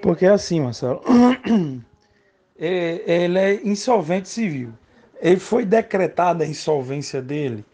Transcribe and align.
Porque 0.00 0.26
assim, 0.26 0.60
Marcelo, 0.60 1.02
é- 2.58 3.02
ele 3.06 3.38
é 3.38 3.54
insolvente 3.64 4.28
civil. 4.28 4.72
Ele 5.20 5.40
foi 5.40 5.64
decretada 5.64 6.44
a 6.44 6.46
insolvência 6.46 7.22
dele 7.22 7.64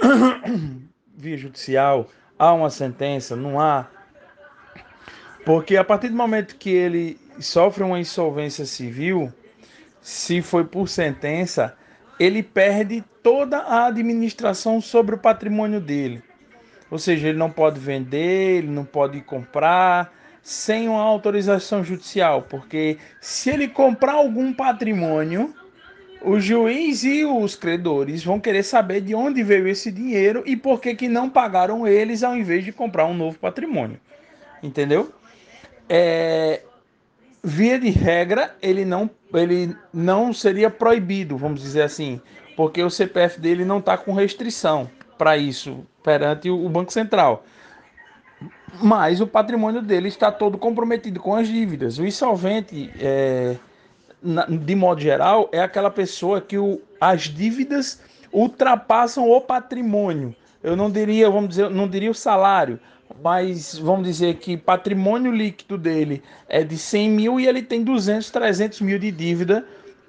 via 1.14 1.36
judicial, 1.36 2.08
há 2.38 2.52
uma 2.52 2.70
sentença, 2.70 3.36
não 3.36 3.60
há. 3.60 3.86
Porque 5.44 5.76
a 5.76 5.84
partir 5.84 6.08
do 6.08 6.16
momento 6.16 6.56
que 6.56 6.70
ele 6.70 7.18
sofre 7.38 7.82
uma 7.82 7.98
insolvência 7.98 8.64
civil, 8.64 9.32
se 10.00 10.40
foi 10.40 10.64
por 10.64 10.88
sentença, 10.88 11.76
ele 12.18 12.42
perde 12.42 13.04
toda 13.22 13.58
a 13.58 13.86
administração 13.86 14.80
sobre 14.80 15.14
o 15.14 15.18
patrimônio 15.18 15.80
dele. 15.80 16.22
Ou 16.90 16.98
seja, 16.98 17.28
ele 17.28 17.38
não 17.38 17.50
pode 17.50 17.78
vender, 17.78 18.58
ele 18.58 18.68
não 18.68 18.84
pode 18.84 19.20
comprar 19.20 20.12
sem 20.42 20.88
uma 20.88 21.02
autorização 21.02 21.84
judicial, 21.84 22.42
porque 22.42 22.98
se 23.20 23.50
ele 23.50 23.68
comprar 23.68 24.12
algum 24.12 24.52
patrimônio, 24.52 25.54
o 26.22 26.38
juiz 26.38 27.02
e 27.04 27.24
os 27.24 27.54
credores 27.54 28.22
vão 28.24 28.38
querer 28.38 28.62
saber 28.62 29.00
de 29.00 29.14
onde 29.14 29.42
veio 29.42 29.66
esse 29.68 29.90
dinheiro 29.90 30.42
e 30.46 30.56
por 30.56 30.80
que, 30.80 30.94
que 30.94 31.08
não 31.08 31.30
pagaram 31.30 31.86
eles 31.86 32.22
ao 32.22 32.36
invés 32.36 32.64
de 32.64 32.72
comprar 32.72 33.06
um 33.06 33.14
novo 33.14 33.38
patrimônio. 33.38 33.98
Entendeu? 34.62 35.12
É, 35.88 36.62
via 37.42 37.78
de 37.78 37.90
regra, 37.90 38.54
ele 38.60 38.84
não, 38.84 39.08
ele 39.32 39.74
não 39.92 40.32
seria 40.32 40.70
proibido, 40.70 41.36
vamos 41.36 41.62
dizer 41.62 41.82
assim, 41.82 42.20
porque 42.56 42.82
o 42.82 42.90
CPF 42.90 43.40
dele 43.40 43.64
não 43.64 43.78
está 43.78 43.96
com 43.96 44.12
restrição 44.12 44.90
para 45.16 45.36
isso 45.36 45.86
perante 46.02 46.50
o 46.50 46.68
Banco 46.68 46.92
Central. 46.92 47.44
Mas 48.82 49.20
o 49.20 49.26
patrimônio 49.26 49.82
dele 49.82 50.08
está 50.08 50.30
todo 50.30 50.56
comprometido 50.56 51.20
com 51.20 51.34
as 51.34 51.48
dívidas. 51.48 51.98
O 51.98 52.06
insolvente, 52.06 52.90
é, 52.98 53.56
de 54.48 54.74
modo 54.74 55.00
geral, 55.00 55.48
é 55.52 55.60
aquela 55.60 55.90
pessoa 55.90 56.40
que 56.40 56.56
o, 56.56 56.80
as 57.00 57.22
dívidas 57.22 58.00
ultrapassam 58.32 59.28
o 59.28 59.40
patrimônio. 59.40 60.34
Eu 60.62 60.76
não 60.76 60.90
diria, 60.90 61.28
vamos 61.28 61.50
dizer, 61.50 61.70
não 61.70 61.88
diria 61.88 62.10
o 62.10 62.14
salário, 62.14 62.78
mas 63.22 63.76
vamos 63.78 64.06
dizer 64.06 64.36
que 64.36 64.56
patrimônio 64.56 65.32
líquido 65.32 65.76
dele 65.76 66.22
é 66.48 66.62
de 66.62 66.78
100 66.78 67.10
mil 67.10 67.40
e 67.40 67.46
ele 67.46 67.62
tem 67.62 67.82
200, 67.82 68.30
300 68.30 68.80
mil 68.82 68.98
de 68.98 69.10
dívida 69.10 69.64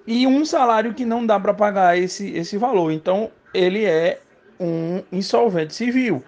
e 0.05 0.27
um 0.27 0.45
salário 0.45 0.93
que 0.93 1.05
não 1.05 1.25
dá 1.25 1.39
para 1.39 1.53
pagar 1.53 1.97
esse, 1.97 2.31
esse 2.31 2.57
valor. 2.57 2.91
Então, 2.91 3.31
ele 3.53 3.85
é 3.85 4.19
um 4.59 5.01
insolvente 5.11 5.73
civil. 5.73 6.23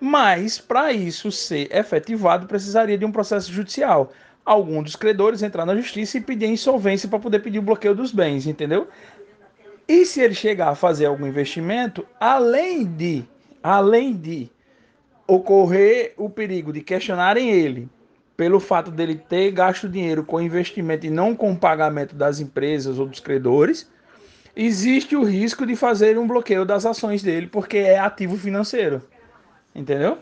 Mas, 0.00 0.58
para 0.58 0.92
isso 0.92 1.32
ser 1.32 1.74
efetivado, 1.74 2.46
precisaria 2.46 2.98
de 2.98 3.04
um 3.04 3.12
processo 3.12 3.50
judicial. 3.50 4.12
Algum 4.44 4.82
dos 4.82 4.94
credores 4.94 5.42
entrar 5.42 5.64
na 5.64 5.74
justiça 5.74 6.18
e 6.18 6.20
pedir 6.20 6.46
insolvência 6.46 7.08
para 7.08 7.18
poder 7.18 7.40
pedir 7.40 7.58
o 7.58 7.62
bloqueio 7.62 7.94
dos 7.94 8.12
bens, 8.12 8.46
entendeu? 8.46 8.88
E 9.88 10.04
se 10.04 10.20
ele 10.20 10.34
chegar 10.34 10.68
a 10.68 10.74
fazer 10.74 11.06
algum 11.06 11.26
investimento, 11.26 12.06
além 12.20 12.84
de, 12.84 13.24
além 13.62 14.12
de 14.12 14.50
ocorrer 15.26 16.12
o 16.16 16.28
perigo 16.28 16.72
de 16.72 16.80
questionarem 16.80 17.50
ele 17.50 17.88
pelo 18.36 18.60
fato 18.60 18.90
dele 18.90 19.14
ter 19.14 19.50
gasto 19.50 19.88
dinheiro 19.88 20.22
com 20.22 20.40
investimento 20.40 21.06
e 21.06 21.10
não 21.10 21.34
com 21.34 21.56
pagamento 21.56 22.14
das 22.14 22.38
empresas 22.38 22.98
ou 22.98 23.06
dos 23.06 23.18
credores, 23.18 23.88
existe 24.54 25.16
o 25.16 25.24
risco 25.24 25.64
de 25.64 25.74
fazer 25.74 26.18
um 26.18 26.26
bloqueio 26.26 26.64
das 26.64 26.84
ações 26.84 27.22
dele 27.22 27.46
porque 27.46 27.78
é 27.78 27.98
ativo 27.98 28.36
financeiro. 28.36 29.02
Entendeu? 29.76 30.18